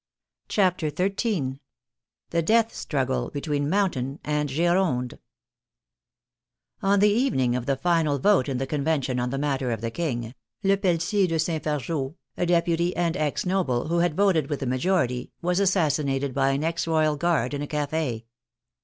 [0.47, 1.59] CHAPTER XIII
[2.31, 5.19] THE DEATH STRUGGLE BETWEEN MOUNTAIN AND GIRONDE
[6.81, 9.91] On the evening of the final vote in the Convention on the matter of the
[9.91, 10.33] King,
[10.63, 11.63] Lepelletier de St.
[11.63, 16.49] Fargeaux, a deputy and ex noble, who had voted with the majority, was assassinated by
[16.49, 18.25] an ex royal guard in a cafe.